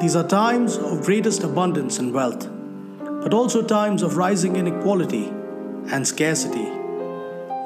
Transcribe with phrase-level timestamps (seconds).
[0.00, 2.48] These are times of greatest abundance and wealth,
[3.20, 5.26] but also times of rising inequality
[5.90, 6.70] and scarcity.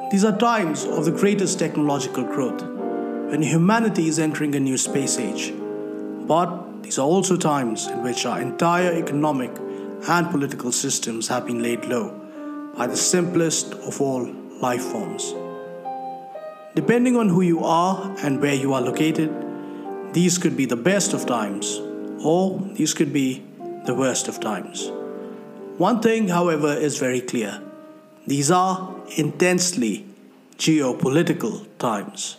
[0.09, 2.63] These are times of the greatest technological growth,
[3.29, 5.53] when humanity is entering a new space age.
[6.25, 9.51] But these are also times in which our entire economic
[10.07, 12.19] and political systems have been laid low
[12.75, 14.25] by the simplest of all
[14.59, 15.35] life forms.
[16.73, 19.31] Depending on who you are and where you are located,
[20.13, 21.79] these could be the best of times
[22.21, 23.43] or these could be
[23.85, 24.91] the worst of times.
[25.77, 27.61] One thing, however, is very clear
[28.25, 30.05] these are intensely
[30.57, 32.37] geopolitical times.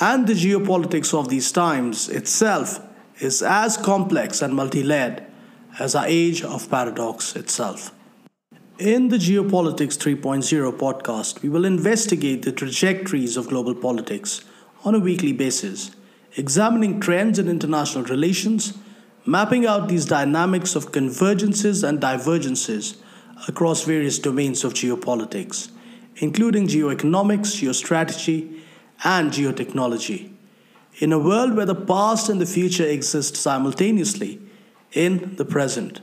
[0.00, 2.80] And the geopolitics of these times itself
[3.20, 5.22] is as complex and multi layered
[5.78, 7.92] as our age of paradox itself.
[8.78, 14.42] In the Geopolitics 3.0 podcast, we will investigate the trajectories of global politics
[14.84, 15.90] on a weekly basis
[16.36, 18.76] examining trends in international relations,
[19.26, 22.96] mapping out these dynamics of convergences and divergences
[23.48, 25.70] across various domains of geopolitics,
[26.16, 28.60] including geoeconomics, geostrategy,
[29.04, 30.30] and geotechnology.
[30.98, 34.40] In a world where the past and the future exist simultaneously
[34.92, 36.00] in the present,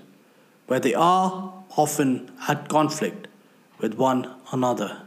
[0.67, 3.27] where they are often at conflict
[3.79, 5.03] with one another.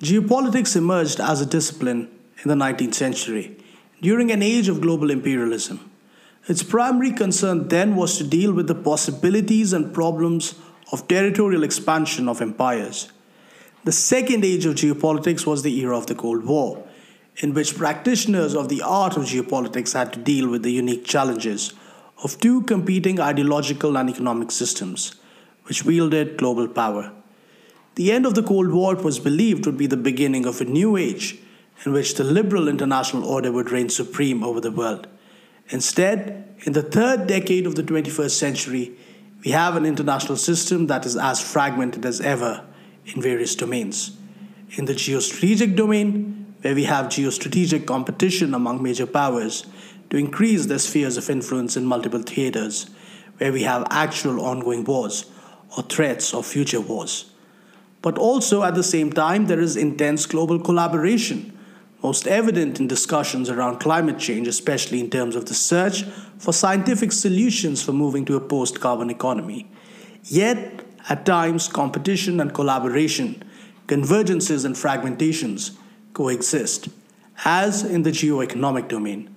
[0.00, 2.10] Geopolitics emerged as a discipline
[2.42, 3.56] in the 19th century,
[4.00, 5.90] during an age of global imperialism.
[6.48, 10.56] Its primary concern then was to deal with the possibilities and problems
[10.90, 13.12] of territorial expansion of empires.
[13.84, 16.84] The second age of geopolitics was the era of the Cold War,
[17.36, 21.72] in which practitioners of the art of geopolitics had to deal with the unique challenges
[22.22, 25.14] of two competing ideological and economic systems,
[25.64, 27.12] which wielded global power.
[27.94, 30.96] The end of the Cold War was believed would be the beginning of a new
[30.96, 31.38] age
[31.84, 35.08] in which the liberal international order would reign supreme over the world.
[35.70, 38.92] Instead, in the third decade of the 21st century,
[39.44, 42.64] we have an international system that is as fragmented as ever
[43.06, 44.16] in various domains.
[44.76, 49.66] In the geostrategic domain, where we have geostrategic competition among major powers
[50.10, 52.88] to increase their spheres of influence in multiple theaters,
[53.38, 55.24] where we have actual ongoing wars
[55.76, 57.32] or threats of future wars.
[58.02, 61.58] But also at the same time, there is intense global collaboration
[62.02, 66.02] most evident in discussions around climate change, especially in terms of the search
[66.38, 69.70] for scientific solutions for moving to a post carbon economy.
[70.24, 73.44] Yet, at times, competition and collaboration,
[73.86, 75.76] convergences and fragmentations
[76.12, 76.88] coexist,
[77.44, 79.34] as in the geoeconomic domain,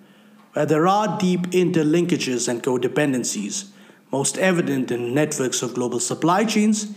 [0.53, 3.69] where there are deep interlinkages and codependencies,
[4.11, 6.95] most evident in networks of global supply chains,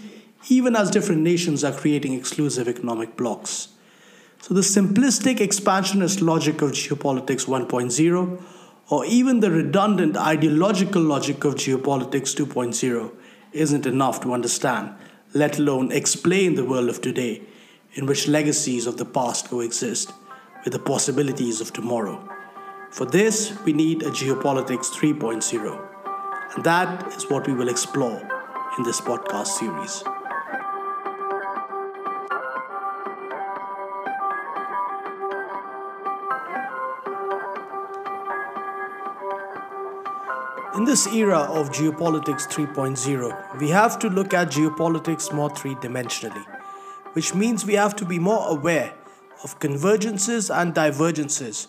[0.48, 3.68] even as different nations are creating exclusive economic blocs.
[4.40, 8.42] So, the simplistic expansionist logic of geopolitics 1.0,
[8.88, 13.12] or even the redundant ideological logic of geopolitics 2.0,
[13.52, 14.94] isn't enough to understand,
[15.34, 17.42] let alone explain the world of today,
[17.94, 20.12] in which legacies of the past coexist
[20.64, 22.28] with the possibilities of tomorrow.
[22.90, 28.20] For this, we need a geopolitics 3.0, and that is what we will explore
[28.78, 30.17] in this podcast series.
[40.78, 46.44] In this era of geopolitics 3.0, we have to look at geopolitics more three dimensionally,
[47.14, 48.94] which means we have to be more aware
[49.42, 51.66] of convergences and divergences,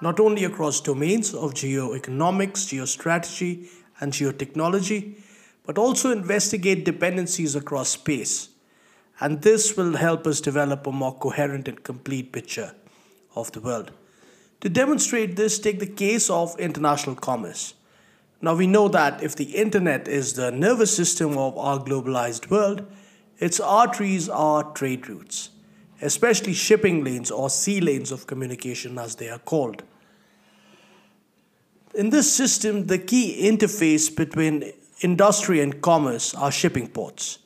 [0.00, 3.66] not only across domains of geoeconomics, geostrategy,
[3.98, 5.18] and geotechnology,
[5.64, 8.50] but also investigate dependencies across space.
[9.18, 12.76] And this will help us develop a more coherent and complete picture
[13.34, 13.90] of the world.
[14.60, 17.74] To demonstrate this, take the case of international commerce.
[18.40, 22.86] Now we know that if the internet is the nervous system of our globalized world,
[23.38, 25.50] its arteries are trade routes,
[26.02, 29.82] especially shipping lanes or sea lanes of communication as they are called.
[31.94, 37.38] In this system, the key interface between industry and commerce are shipping ports.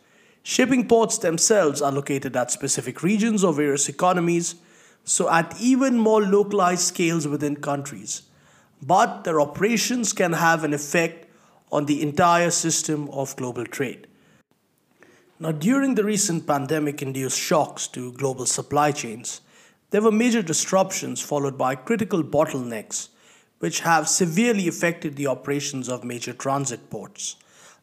[0.43, 4.57] Shipping ports themselves are located at specific regions or various economies,
[5.05, 8.23] so at even more localized scales within countries
[8.83, 11.27] but their operations can have an effect
[11.71, 14.07] on the entire system of global trade.
[15.39, 19.41] Now, during the recent pandemic induced shocks to global supply chains,
[19.91, 23.09] there were major disruptions followed by critical bottlenecks,
[23.59, 27.37] which have severely affected the operations of major transit ports.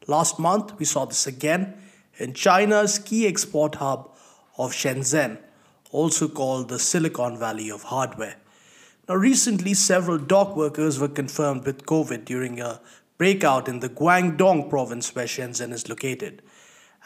[0.06, 1.74] Last month, we saw this again
[2.18, 4.10] in China's key export hub
[4.56, 5.38] of Shenzhen,
[5.90, 8.36] also called the Silicon Valley of hardware.
[9.08, 12.82] Now, recently, several dock workers were confirmed with COVID during a
[13.16, 16.42] breakout in the Guangdong province where Shenzhen is located.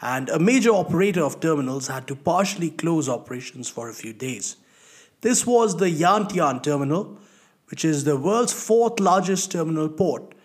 [0.01, 4.57] And a major operator of terminals had to partially close operations for a few days.
[5.21, 7.19] This was the Yantian terminal,
[7.69, 10.35] which is the world's fourth largest terminal port.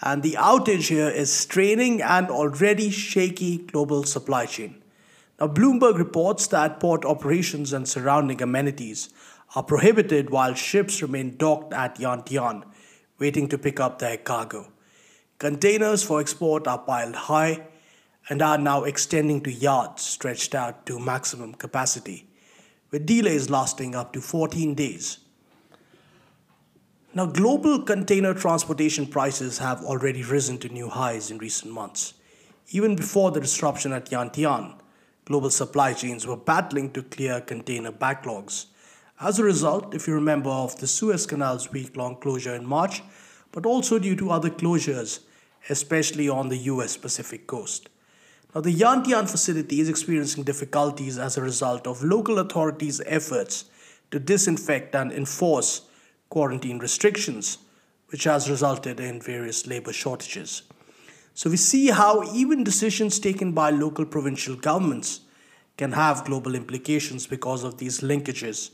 [0.00, 4.82] And the outage here is straining an already shaky global supply chain.
[5.38, 9.10] Now, Bloomberg reports that port operations and surrounding amenities
[9.54, 12.64] are prohibited while ships remain docked at Yantian,
[13.18, 14.72] waiting to pick up their cargo.
[15.38, 17.66] Containers for export are piled high
[18.28, 22.28] and are now extending to yards stretched out to maximum capacity,
[22.90, 25.18] with delays lasting up to 14 days.
[27.14, 32.14] Now, global container transportation prices have already risen to new highs in recent months.
[32.70, 34.76] Even before the disruption at Yantian,
[35.26, 38.66] global supply chains were battling to clear container backlogs
[39.22, 43.02] as a result, if you remember, of the Suez Canal's week long closure in March,
[43.52, 45.20] but also due to other closures,
[45.70, 47.88] especially on the US Pacific coast.
[48.52, 53.66] Now, the Yantian facility is experiencing difficulties as a result of local authorities' efforts
[54.10, 55.82] to disinfect and enforce
[56.28, 57.58] quarantine restrictions,
[58.08, 60.62] which has resulted in various labor shortages.
[61.34, 65.20] So, we see how even decisions taken by local provincial governments
[65.76, 68.72] can have global implications because of these linkages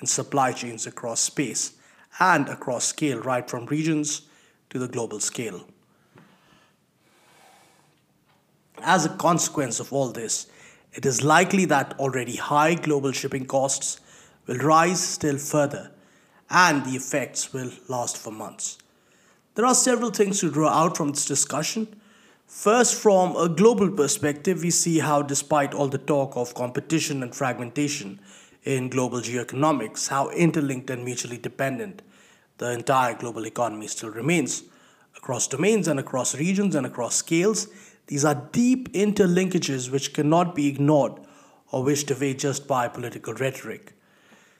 [0.00, 1.74] in supply chains across space
[2.18, 4.22] and across scale, right from regions
[4.70, 5.66] to the global scale.
[8.82, 10.46] As a consequence of all this,
[10.92, 14.00] it is likely that already high global shipping costs
[14.46, 15.92] will rise still further
[16.48, 18.78] and the effects will last for months.
[19.54, 22.00] There are several things to draw out from this discussion.
[22.46, 27.34] First, from a global perspective, we see how, despite all the talk of competition and
[27.34, 28.18] fragmentation,
[28.64, 32.02] in global geoeconomics, how interlinked and mutually dependent
[32.58, 34.64] the entire global economy still remains.
[35.16, 37.68] Across domains and across regions and across scales,
[38.06, 41.12] these are deep interlinkages which cannot be ignored
[41.70, 43.94] or wished away just by political rhetoric.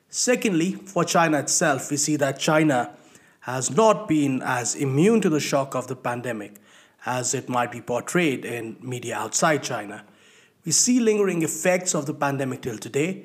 [0.09, 2.95] Secondly, for China itself, we see that China
[3.41, 6.57] has not been as immune to the shock of the pandemic
[7.07, 10.05] as it might be portrayed in media outside China.
[10.65, 13.25] We see lingering effects of the pandemic till today,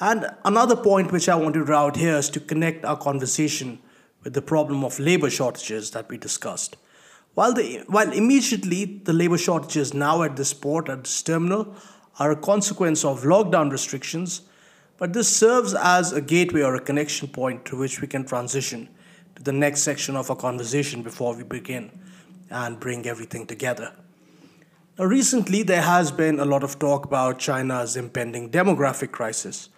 [0.00, 3.78] and another point which I want to draw out here is to connect our conversation
[4.22, 6.76] with the problem of labor shortages that we discussed.
[7.34, 11.74] While, the, while immediately the labor shortages now at this port, at this terminal,
[12.18, 14.42] are a consequence of lockdown restrictions,
[14.98, 18.88] but this serves as a gateway or a connection point to which we can transition
[19.34, 21.90] to the next section of our conversation before we begin
[22.50, 23.92] and bring everything together.
[24.98, 29.68] Now, recently, there has been a lot of talk about China's impending demographic crisis.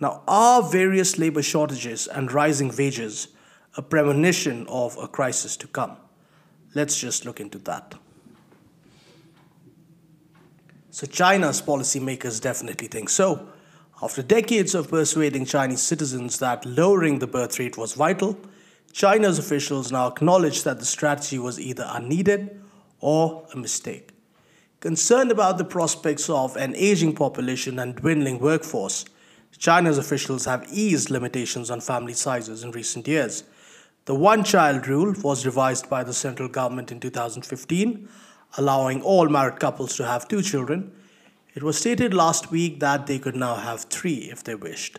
[0.00, 3.28] Now, are various labor shortages and rising wages
[3.76, 5.96] a premonition of a crisis to come?
[6.74, 7.94] Let's just look into that.
[10.90, 13.48] So, China's policymakers definitely think so.
[14.02, 18.38] After decades of persuading Chinese citizens that lowering the birth rate was vital,
[18.92, 22.60] China's officials now acknowledge that the strategy was either unneeded
[23.00, 24.10] or a mistake.
[24.80, 29.04] Concerned about the prospects of an aging population and dwindling workforce,
[29.56, 33.44] China's officials have eased limitations on family sizes in recent years.
[34.04, 38.08] The one child rule was revised by the central government in 2015,
[38.56, 40.92] allowing all married couples to have two children.
[41.54, 44.98] It was stated last week that they could now have three if they wished.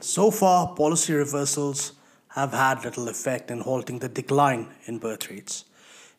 [0.00, 1.92] So far, policy reversals
[2.28, 5.64] have had little effect in halting the decline in birth rates.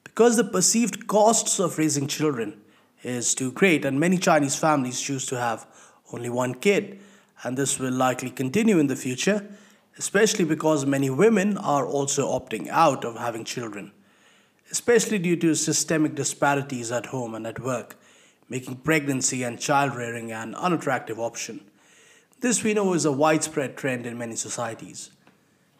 [0.03, 2.59] Because the perceived costs of raising children
[3.03, 5.65] is too great, and many Chinese families choose to have
[6.11, 6.99] only one kid
[7.43, 9.47] and this will likely continue in the future,
[9.97, 13.91] especially because many women are also opting out of having children,
[14.71, 17.97] especially due to systemic disparities at home and at work,
[18.49, 21.61] making pregnancy and child rearing an unattractive option.
[22.41, 25.11] This we know is a widespread trend in many societies.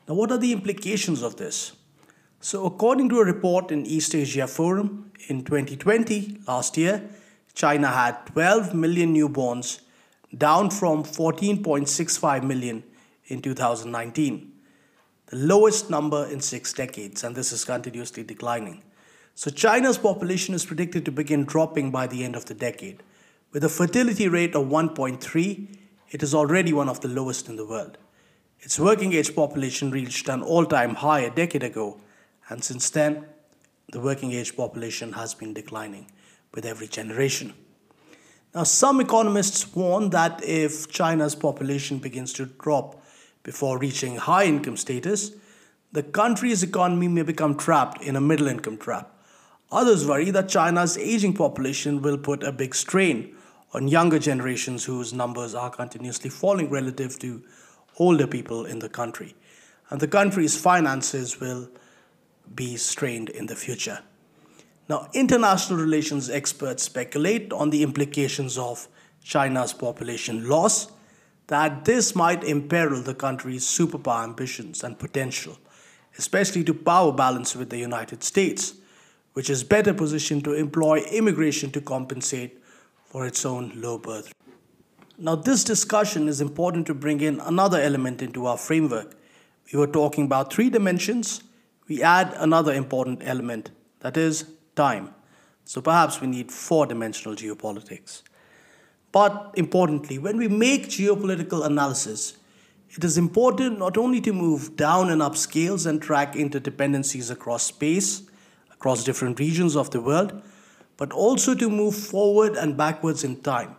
[0.08, 1.74] Now, what are the implications of this?
[2.42, 7.10] So, according to a report in East Asia Forum in 2020, last year,
[7.54, 9.82] China had 12 million newborns
[10.38, 12.84] down from 14.65 million
[13.28, 14.52] in 2019,
[15.28, 18.84] the lowest number in six decades, and this is continuously declining.
[19.36, 23.04] So, China's population is predicted to begin dropping by the end of the decade.
[23.52, 25.78] With a fertility rate of 1.3,
[26.12, 27.98] it is already one of the lowest in the world.
[28.60, 32.02] Its working age population reached an all time high a decade ago,
[32.50, 33.26] and since then,
[33.92, 36.12] the working age population has been declining
[36.54, 37.54] with every generation.
[38.56, 43.04] Now, some economists warn that if China's population begins to drop
[43.44, 45.32] before reaching high income status,
[45.92, 49.16] the country's economy may become trapped in a middle income trap.
[49.72, 53.36] Others worry that China's aging population will put a big strain
[53.74, 57.44] on younger generations whose numbers are continuously falling relative to
[58.00, 59.36] older people in the country.
[59.92, 61.70] And the country's finances will
[62.56, 64.00] be strained in the future.
[64.90, 68.88] Now, international relations experts speculate on the implications of
[69.24, 70.92] China's population loss,
[71.46, 75.60] that this might imperil the country's superpower ambitions and potential,
[76.18, 78.74] especially to power balance with the United States,
[79.34, 82.60] which is better positioned to employ immigration to compensate
[83.06, 84.56] for its own low birth rate.
[85.20, 89.16] Now, this discussion is important to bring in another element into our framework.
[89.72, 91.44] We were talking about three dimensions,
[91.88, 94.46] we add another important element that is
[94.80, 95.14] time.
[95.66, 98.24] So perhaps we need four dimensional geopolitics.
[99.12, 102.38] But importantly, when we make geopolitical analysis,
[102.92, 107.64] it is important not only to move down and up scales and track interdependencies across
[107.64, 108.24] space,
[108.72, 110.42] across different regions of the world,
[110.98, 113.76] but also to move forward and backwards in time,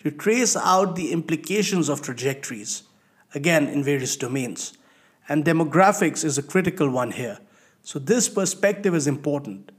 [0.00, 2.82] to trace out the implications of trajectories,
[3.34, 4.76] again in various domains.
[5.28, 7.38] And demographics is a critical one here.
[7.82, 9.72] So, this perspective is important.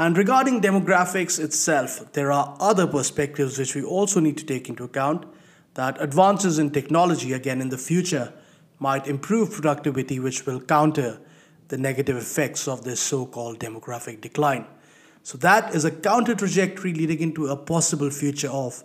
[0.00, 4.82] And regarding demographics itself, there are other perspectives which we also need to take into
[4.82, 5.26] account
[5.74, 8.32] that advances in technology, again in the future,
[8.78, 11.20] might improve productivity, which will counter
[11.68, 14.64] the negative effects of this so called demographic decline.
[15.22, 18.82] So, that is a counter trajectory leading into a possible future of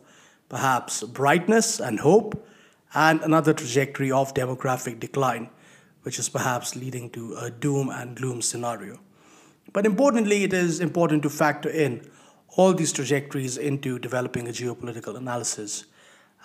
[0.50, 2.45] perhaps brightness and hope,
[2.93, 5.50] and another trajectory of demographic decline,
[6.01, 9.00] which is perhaps leading to a doom and gloom scenario.
[9.75, 12.10] But importantly, it is important to factor in
[12.55, 15.84] all these trajectories into developing a geopolitical analysis.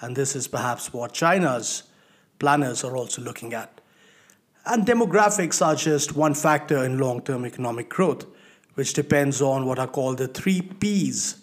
[0.01, 1.85] And this is perhaps what China's
[2.41, 3.81] planners are also looking at.
[4.67, 8.27] And demographics are just one factor in long term economic growth
[8.75, 11.41] which depends on what are called the three P's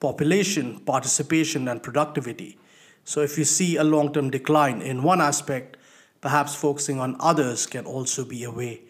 [0.00, 2.58] population, participation, and productivity.
[3.04, 5.76] So, if you see a long term decline in one aspect,
[6.20, 8.80] perhaps focusing on others can also be a way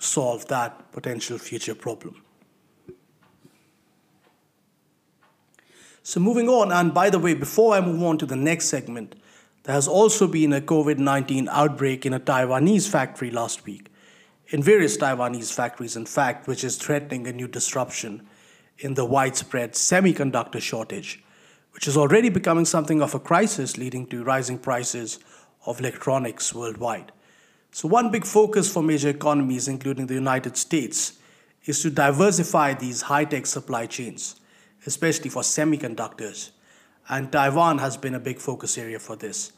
[0.00, 2.22] solve that potential future problem.
[6.02, 9.14] So, moving on, and by the way, before I move on to the next segment,
[9.64, 13.90] there has also been a COVID 19 outbreak in a Taiwanese factory last week
[14.48, 18.26] in various Taiwanese factories, in fact, which is threatening a new disruption
[18.78, 21.22] in the widespread semiconductor shortage,
[21.72, 25.20] which is already becoming something of a crisis, leading to rising prices
[25.66, 27.12] of electronics worldwide.
[27.72, 31.18] So, one big focus for major economies, including the United States,
[31.64, 34.36] is to diversify these high tech supply chains,
[34.86, 36.50] especially for semiconductors.
[37.08, 39.52] And Taiwan has been a big focus area for this.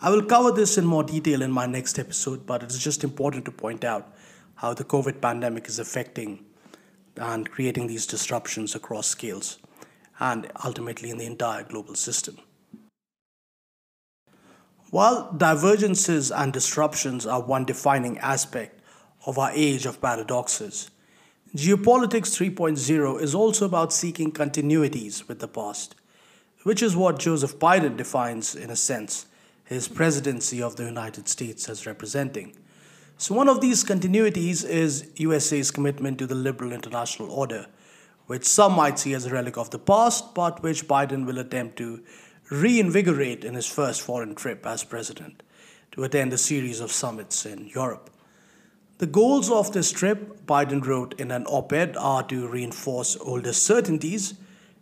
[0.00, 3.02] I will cover this in more detail in my next episode, but it is just
[3.02, 4.12] important to point out
[4.56, 6.44] how the COVID pandemic is affecting
[7.16, 9.58] and creating these disruptions across scales
[10.18, 12.38] and ultimately in the entire global system.
[14.90, 18.80] While divergences and disruptions are one defining aspect
[19.26, 20.90] of our age of paradoxes,
[21.56, 25.96] Geopolitics 3.0 is also about seeking continuities with the past,
[26.62, 29.26] which is what Joseph Biden defines, in a sense,
[29.64, 32.54] his presidency of the United States as representing.
[33.18, 37.66] So, one of these continuities is USA's commitment to the liberal international order,
[38.26, 41.76] which some might see as a relic of the past, but which Biden will attempt
[41.78, 42.04] to
[42.50, 45.42] reinvigorate in his first foreign trip as president
[45.92, 48.10] to attend a series of summits in Europe.
[48.98, 53.52] The goals of this trip, Biden wrote in an op ed, are to reinforce older
[53.52, 54.34] certainties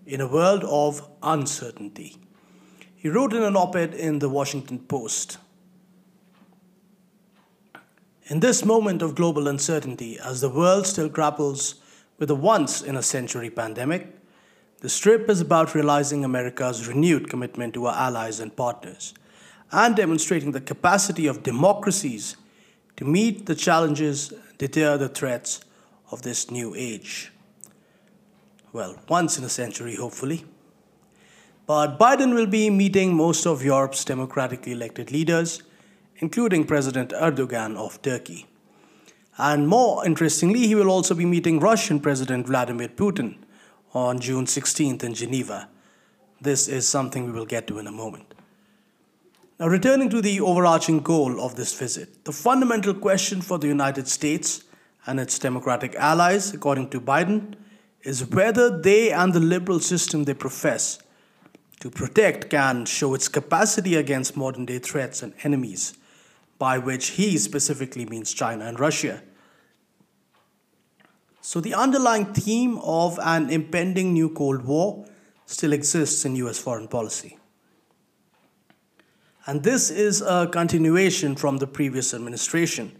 [0.07, 2.17] in a world of uncertainty.
[2.95, 5.39] He wrote in an op ed in the Washington Post
[8.27, 11.75] in this moment of global uncertainty, as the world still grapples
[12.19, 14.17] with a once in a century pandemic,
[14.85, 19.15] the strip is about realizing America's renewed commitment to our allies and partners
[19.73, 22.37] and demonstrating the capacity of democracies
[22.99, 25.63] to meet the challenges, deter the threats
[26.11, 27.33] of this new age.
[28.75, 30.45] Well, once in a century, hopefully.
[31.67, 35.63] But Biden will be meeting most of Europe's democratically elected leaders
[36.19, 38.45] including President Erdogan of Turkey.
[39.39, 43.39] And more interestingly, he will also be meeting Russian President Vladimir Putin
[43.95, 45.69] on June 16th in Geneva.
[46.41, 48.35] This is something we will get to in a moment.
[49.59, 54.09] Now, returning to the overarching goal of this visit, the fundamental question for the United
[54.09, 54.65] States
[55.07, 57.55] and its democratic allies, according to Biden,
[58.03, 60.99] is whether they and the liberal system they profess
[61.81, 65.95] to protect can show its capacity against modern day threats and enemies
[66.59, 69.23] by which he specifically means China and Russia.
[71.47, 75.05] So, the underlying theme of an impending new Cold War
[75.45, 77.37] still exists in US foreign policy.
[79.47, 82.97] And this is a continuation from the previous administration.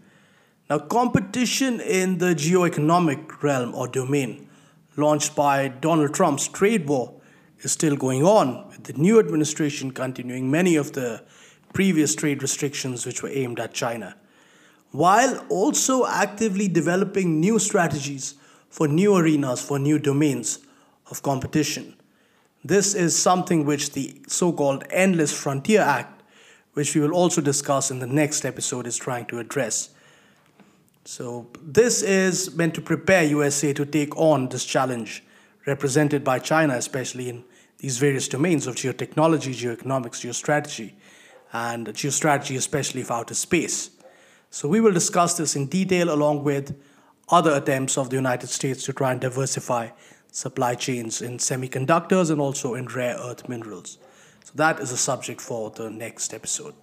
[0.69, 4.47] Now, competition in the geoeconomic realm or domain,
[4.95, 7.19] launched by Donald Trump's trade war,
[7.61, 11.23] is still going on, with the new administration continuing many of the
[11.73, 14.15] previous trade restrictions which were aimed at China,
[14.97, 18.35] while also actively developing new strategies
[18.69, 20.59] for new arenas, for new domains
[21.11, 21.95] of competition.
[22.63, 26.15] This is something which the so called Endless Frontier Act
[26.75, 29.89] which we will also discuss in the next episode, is trying to address.
[31.05, 35.23] So, this is meant to prepare USA to take on this challenge
[35.65, 37.45] represented by China, especially in
[37.77, 40.93] these various domains of geotechnology, geoeconomics, geostrategy,
[41.53, 43.91] and geostrategy, especially for outer space.
[44.55, 46.81] So, we will discuss this in detail along with
[47.27, 49.89] other attempts of the United States to try and diversify
[50.31, 53.97] supply chains in semiconductors and also in rare earth minerals.
[54.45, 56.73] So that is a subject for the next episode.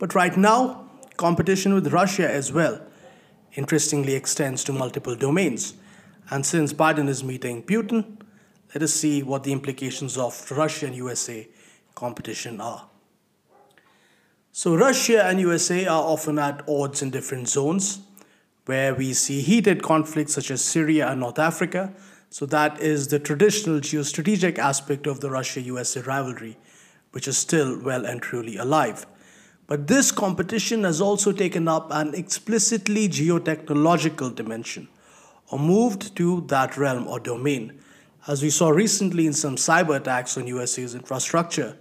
[0.00, 2.80] But right now, competition with Russia as well
[3.54, 5.74] interestingly extends to multiple domains.
[6.30, 8.16] And since Biden is meeting Putin,
[8.74, 11.46] let us see what the implications of Russia and USA
[11.94, 12.88] competition are.
[14.58, 17.98] So, Russia and USA are often at odds in different zones
[18.64, 21.92] where we see heated conflicts such as Syria and North Africa.
[22.30, 26.56] So, that is the traditional geostrategic aspect of the Russia USA rivalry
[27.10, 29.06] which is still well and truly alive.
[29.66, 34.88] But this competition has also taken up an explicitly geotechnological dimension,
[35.50, 37.78] or moved to that realm or domain,
[38.26, 41.76] as we saw recently in some cyber attacks on USA's infrastructure,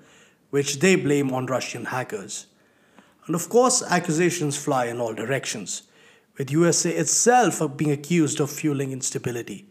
[0.50, 2.48] which they blame on Russian hackers.
[3.26, 5.84] And of course, accusations fly in all directions,
[6.38, 9.68] with USA itself being accused of fueling instability.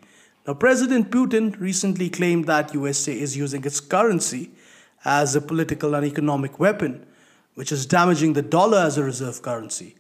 [0.46, 4.50] Now, President Putin recently claimed that USA is using its currency
[5.04, 7.06] as a political and economic weapon,
[7.54, 9.96] which is damaging the dollar as a reserve currency.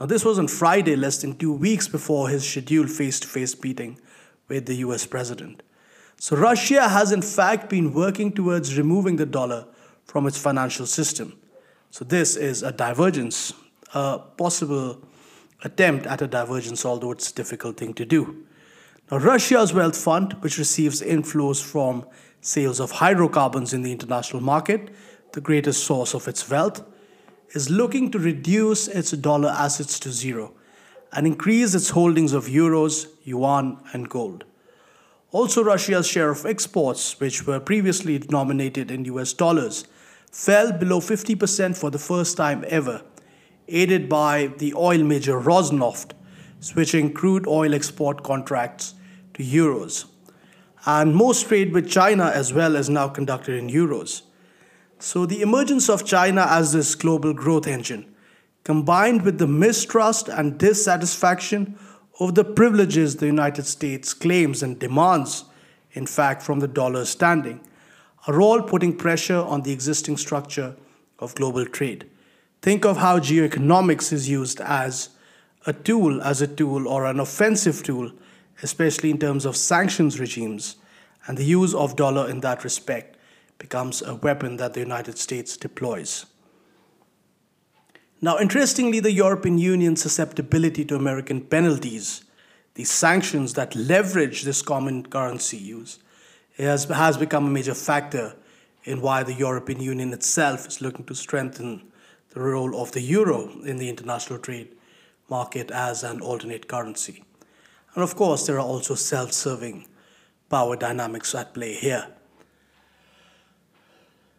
[0.00, 3.60] Now, this was on Friday, less than two weeks before his scheduled face to face
[3.62, 3.98] meeting
[4.48, 5.62] with the US president.
[6.18, 9.66] So, Russia has in fact been working towards removing the dollar
[10.04, 11.38] from its financial system.
[11.96, 13.54] So, this is a divergence,
[13.94, 15.00] a possible
[15.64, 18.44] attempt at a divergence, although it's a difficult thing to do.
[19.10, 22.04] Now, Russia's wealth fund, which receives inflows from
[22.42, 24.90] sales of hydrocarbons in the international market,
[25.32, 26.84] the greatest source of its wealth,
[27.52, 30.52] is looking to reduce its dollar assets to zero
[31.14, 34.44] and increase its holdings of euros, yuan, and gold.
[35.30, 39.86] Also, Russia's share of exports, which were previously denominated in US dollars,
[40.30, 43.02] fell below 50% for the first time ever,
[43.68, 46.12] aided by the oil major Rosneft
[46.60, 48.94] switching crude oil export contracts
[49.34, 50.06] to euros
[50.86, 54.22] and most trade with China as well is now conducted in euros.
[55.00, 58.14] So, the emergence of China as this global growth engine,
[58.62, 61.76] combined with the mistrust and dissatisfaction
[62.20, 65.44] of the privileges the United States claims and demands,
[65.92, 67.60] in fact, from the dollar's standing,
[68.26, 70.74] are all putting pressure on the existing structure
[71.18, 72.08] of global trade.
[72.62, 75.10] Think of how geoeconomics is used as
[75.66, 78.12] a tool, as a tool, or an offensive tool
[78.62, 80.76] especially in terms of sanctions regimes,
[81.26, 83.16] and the use of dollar in that respect
[83.58, 86.26] becomes a weapon that the United States deploys.
[88.20, 92.24] Now, interestingly, the European Union's susceptibility to American penalties,
[92.74, 95.98] the sanctions that leverage this common currency use,
[96.64, 98.34] has, has become a major factor
[98.84, 101.82] in why the European Union itself is looking to strengthen
[102.30, 104.68] the role of the euro in the international trade
[105.28, 107.24] market as an alternate currency.
[107.94, 109.86] And of course, there are also self serving
[110.48, 112.06] power dynamics at play here.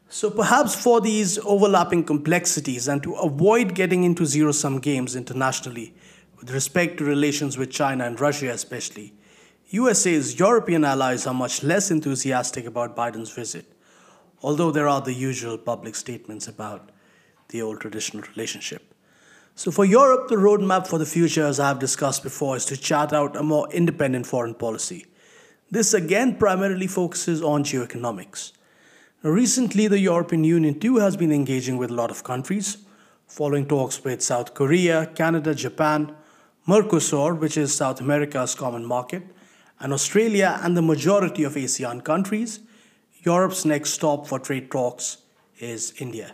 [0.09, 5.93] So, perhaps for these overlapping complexities and to avoid getting into zero sum games internationally
[6.39, 9.13] with respect to relations with China and Russia, especially,
[9.69, 13.65] USA's European allies are much less enthusiastic about Biden's visit,
[14.41, 16.89] although there are the usual public statements about
[17.49, 18.93] the old traditional relationship.
[19.55, 22.77] So, for Europe, the roadmap for the future, as I have discussed before, is to
[22.77, 25.05] chart out a more independent foreign policy.
[25.69, 28.53] This again primarily focuses on geoeconomics.
[29.21, 32.77] Now, recently, the European Union too has been engaging with a lot of countries,
[33.27, 36.15] following talks with South Korea, Canada, Japan,
[36.65, 39.23] Mercosur, which is South America's common market,
[39.79, 42.59] and Australia and the majority of ASEAN countries.
[43.23, 45.17] Europe's next stop for trade talks
[45.59, 46.33] is India.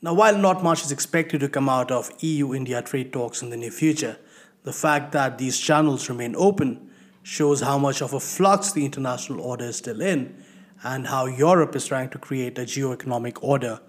[0.00, 3.50] Now, while not much is expected to come out of EU India trade talks in
[3.50, 4.18] the near future,
[4.64, 6.90] the fact that these channels remain open
[7.22, 10.42] shows how much of a flux the international order is still in
[10.82, 13.80] and how Europe is trying to create a geo-economic order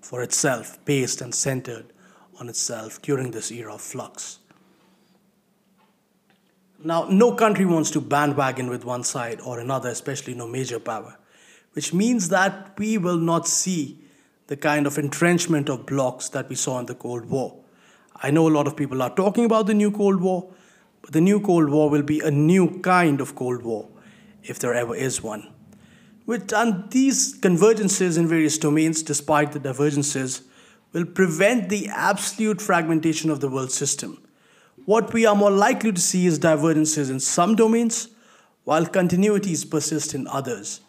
[0.00, 1.92] for itself, based and centered
[2.40, 4.39] on itself during this era of flux.
[6.82, 11.18] Now, no country wants to bandwagon with one side or another, especially no major power,
[11.74, 13.98] which means that we will not see
[14.46, 17.54] the kind of entrenchment of blocks that we saw in the Cold War.
[18.16, 20.50] I know a lot of people are talking about the new Cold War,
[21.02, 23.88] but the new Cold War will be a new kind of Cold War,
[24.42, 25.52] if there ever is one.
[26.24, 30.42] With, and these convergences in various domains, despite the divergences,
[30.92, 34.18] will prevent the absolute fragmentation of the world system.
[34.86, 38.08] What we are more likely to see is divergences in some domains,
[38.64, 40.80] while continuities persist in others,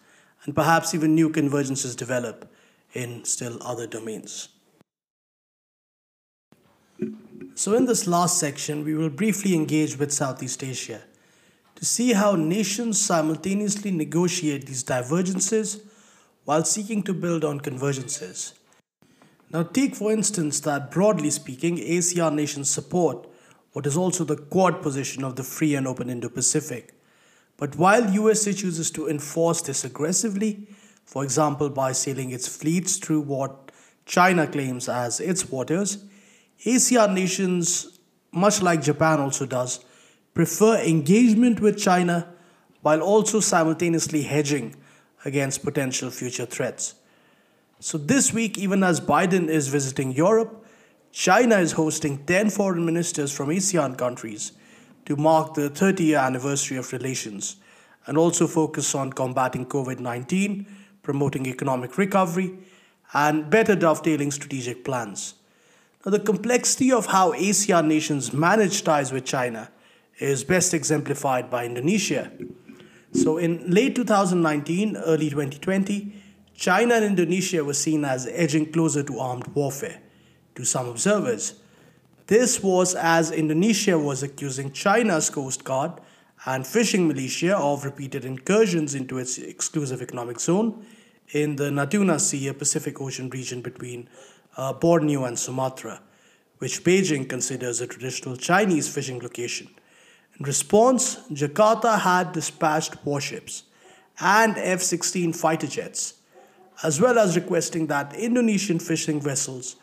[0.45, 2.51] and perhaps even new convergences develop
[2.93, 4.49] in still other domains.
[7.55, 11.01] So, in this last section, we will briefly engage with Southeast Asia
[11.75, 15.81] to see how nations simultaneously negotiate these divergences
[16.45, 18.53] while seeking to build on convergences.
[19.51, 23.27] Now, take for instance that broadly speaking, ASEAN nations support
[23.73, 26.93] what is also the quad position of the free and open Indo Pacific.
[27.57, 30.67] But while USA chooses to enforce this aggressively,
[31.05, 33.71] for example by sailing its fleets through what
[34.05, 36.03] China claims as its waters,
[36.65, 37.99] ASEAN nations,
[38.31, 39.83] much like Japan also does,
[40.33, 42.33] prefer engagement with China
[42.81, 44.75] while also simultaneously hedging
[45.23, 46.95] against potential future threats.
[47.79, 50.60] So, this week, even as Biden is visiting Europe,
[51.11, 54.53] China is hosting 10 foreign ministers from ASEAN countries
[55.05, 57.57] to mark the 30 year anniversary of relations
[58.07, 60.65] and also focus on combating COVID 19,
[61.03, 62.57] promoting economic recovery,
[63.13, 65.35] and better dovetailing strategic plans.
[66.05, 69.69] Now, the complexity of how ASEAN nations manage ties with China
[70.17, 72.31] is best exemplified by Indonesia.
[73.11, 76.15] So, in late 2019, early 2020,
[76.55, 80.00] China and Indonesia were seen as edging closer to armed warfare
[80.55, 81.55] to some observers.
[82.27, 85.93] This was as Indonesia was accusing China's Coast Guard
[86.45, 90.85] and fishing militia of repeated incursions into its exclusive economic zone
[91.33, 94.09] in the Natuna Sea, a Pacific Ocean region between
[94.57, 96.01] uh, Borneo and Sumatra,
[96.57, 99.69] which Beijing considers a traditional Chinese fishing location.
[100.39, 103.63] In response, Jakarta had dispatched warships
[104.19, 106.15] and F 16 fighter jets
[106.83, 109.75] as well as requesting that Indonesian fishing vessels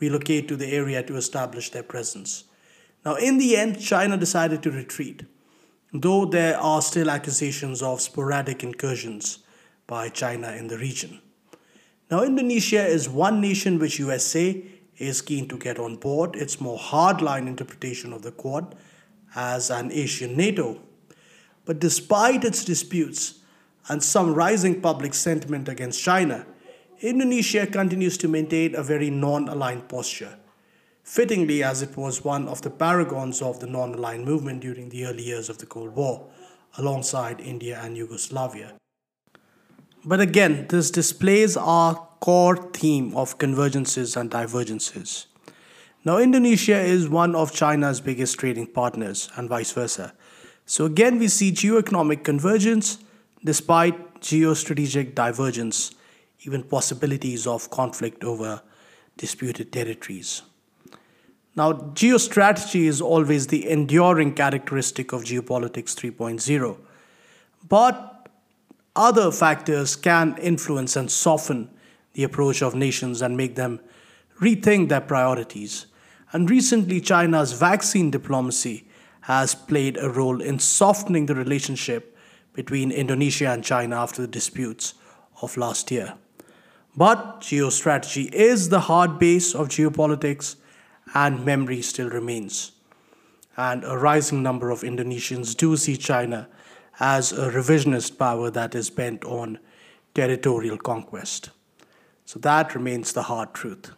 [0.00, 2.44] relocate to the area to establish their presence.
[3.04, 5.24] Now, in the end, China decided to retreat,
[5.92, 9.38] though there are still accusations of sporadic incursions
[9.86, 11.20] by China in the region.
[12.10, 14.62] Now, Indonesia is one nation which USA
[14.98, 18.74] is keen to get on board its more hardline interpretation of the Quad
[19.34, 20.80] as an Asian NATO.
[21.64, 23.40] But despite its disputes,
[23.88, 26.46] and some rising public sentiment against China,
[27.02, 30.38] Indonesia continues to maintain a very non aligned posture,
[31.02, 35.04] fittingly, as it was one of the paragons of the non aligned movement during the
[35.04, 36.26] early years of the Cold War,
[36.78, 38.74] alongside India and Yugoslavia.
[40.04, 45.26] But again, this displays our core theme of convergences and divergences.
[46.04, 50.14] Now, Indonesia is one of China's biggest trading partners, and vice versa.
[50.64, 52.98] So, again, we see geoeconomic convergence
[53.44, 55.94] despite geostrategic divergence,
[56.40, 58.62] even possibilities of conflict over
[59.16, 60.42] disputed territories.
[61.54, 66.78] Now, geostrategy is always the enduring characteristic of geopolitics 3.0,
[67.66, 68.28] but
[68.94, 71.70] other factors can influence and soften
[72.12, 73.80] the approach of nations and make them
[74.40, 75.86] rethink their priorities.
[76.32, 78.88] And recently, China's vaccine diplomacy
[79.22, 82.16] has played a role in softening the relationship
[82.52, 84.94] between Indonesia and China after the disputes
[85.42, 86.14] of last year.
[86.96, 90.56] But geostrategy is the hard base of geopolitics,
[91.14, 92.72] and memory still remains.
[93.56, 96.48] And a rising number of Indonesians do see China
[96.98, 99.58] as a revisionist power that is bent on
[100.14, 101.50] territorial conquest.
[102.24, 103.92] So that remains the hard truth.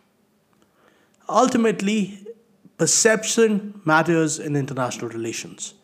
[1.29, 2.27] Ultimately,
[2.77, 5.75] perception matters in international relations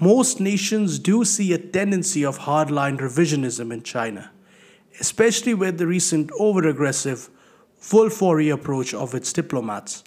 [0.00, 4.30] most nations do see a tendency of hardline revisionism in China,
[5.00, 7.30] especially with the recent over aggressive,
[7.92, 10.04] wolf warrior approach of its diplomats.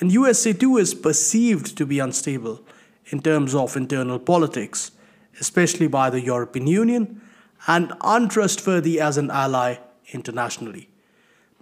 [0.00, 2.60] And USA too is perceived to be unstable
[3.06, 4.92] in terms of internal politics,
[5.40, 7.20] especially by the European Union,
[7.66, 9.76] and untrustworthy as an ally
[10.12, 10.88] internationally.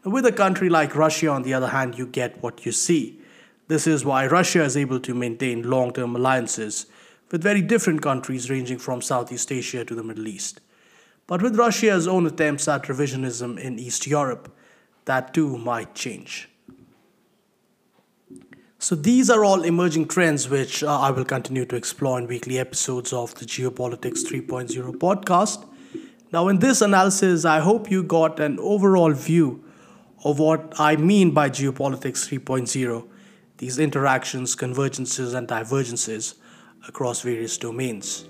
[0.05, 3.21] With a country like Russia, on the other hand, you get what you see.
[3.69, 6.87] This is why Russia is able to maintain long term alliances
[7.31, 10.61] with very different countries ranging from Southeast Asia to the Middle East.
[11.27, 14.55] But with Russia's own attempts at revisionism in East Europe,
[15.07, 16.49] that too might change.
[18.79, 22.59] So, these are all emerging trends which uh, I will continue to explore in weekly
[22.59, 25.67] episodes of the Geopolitics 3.0 podcast.
[26.33, 29.65] Now, in this analysis, I hope you got an overall view
[30.25, 33.09] of what I mean by Geopolitics 3.0
[33.59, 36.35] these interactions, convergences, and divergences
[36.87, 38.27] across various domains.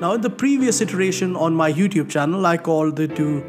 [0.00, 3.44] Now, in the previous iteration on my YouTube channel, I called the two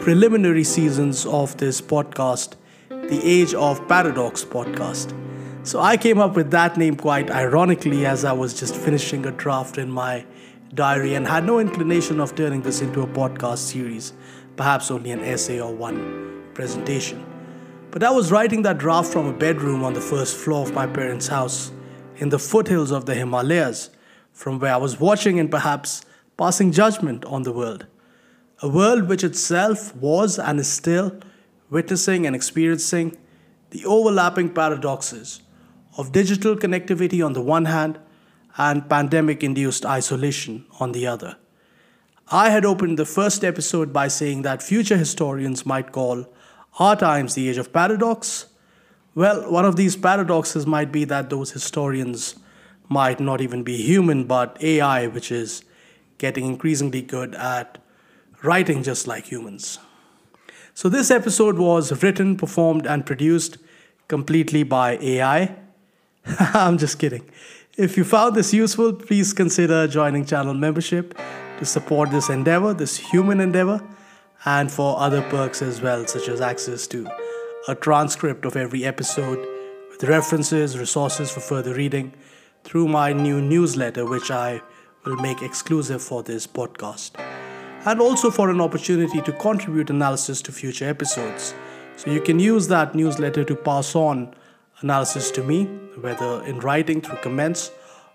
[0.00, 2.56] preliminary seasons of this podcast
[2.88, 5.12] the Age of Paradox podcast.
[5.66, 9.30] So I came up with that name quite ironically as I was just finishing a
[9.30, 10.26] draft in my
[10.74, 14.12] diary and had no inclination of turning this into a podcast series,
[14.56, 17.24] perhaps only an essay or one presentation.
[17.90, 20.86] But I was writing that draft from a bedroom on the first floor of my
[20.86, 21.72] parents' house
[22.16, 23.90] in the foothills of the Himalayas,
[24.34, 26.04] from where I was watching and perhaps
[26.36, 27.86] passing judgment on the world.
[28.60, 31.18] A world which itself was and is still
[31.70, 33.16] witnessing and experiencing
[33.70, 35.40] the overlapping paradoxes
[35.96, 37.98] of digital connectivity on the one hand
[38.58, 41.36] and pandemic induced isolation on the other.
[42.30, 46.26] I had opened the first episode by saying that future historians might call
[46.78, 48.46] our times the age of paradox?
[49.14, 52.34] Well, one of these paradoxes might be that those historians
[52.88, 55.64] might not even be human, but AI, which is
[56.18, 57.78] getting increasingly good at
[58.42, 59.78] writing just like humans.
[60.74, 63.58] So, this episode was written, performed, and produced
[64.08, 65.54] completely by AI.
[66.38, 67.28] I'm just kidding.
[67.76, 71.18] If you found this useful, please consider joining channel membership
[71.58, 73.82] to support this endeavor, this human endeavor
[74.44, 77.08] and for other perks as well, such as access to
[77.66, 79.38] a transcript of every episode
[79.90, 82.12] with references, resources for further reading
[82.64, 84.60] through my new newsletter, which I
[85.04, 87.12] will make exclusive for this podcast,
[87.84, 91.54] and also for an opportunity to contribute analysis to future episodes.
[91.96, 94.34] So you can use that newsletter to pass on
[94.80, 95.66] analysis to me,
[96.00, 97.70] whether in writing through comments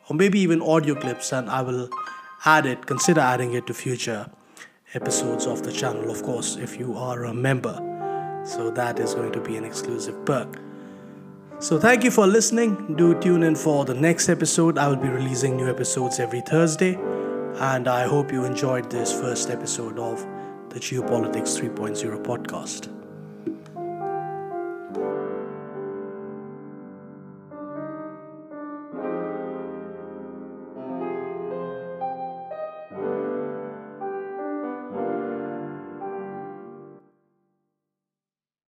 [0.10, 1.90] or maybe even audio clips, and I will
[2.44, 4.30] add it, consider adding it to future
[4.96, 7.76] episodes of the channel, of course, if you are a member.
[8.46, 10.60] So that is going to be an exclusive perk.
[11.62, 12.96] So thank you for listening.
[12.96, 14.78] Do tune in for the next episode.
[14.78, 16.98] I will be releasing new episodes every Thursday.
[17.56, 20.26] And I hope you enjoyed this first episode of
[20.70, 22.99] the Geopolitics 3.0 podcast.